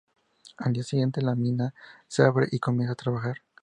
[0.57, 1.75] Al día siguiente, la mina
[2.07, 3.35] se abre y comienza a trabajar.